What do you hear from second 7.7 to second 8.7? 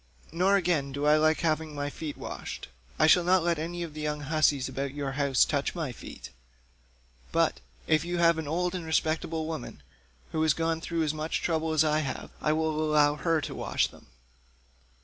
if you have any